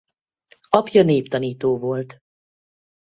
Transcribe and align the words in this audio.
Apja 0.69 1.03
néptanító 1.03 1.77
volt. 1.77 2.19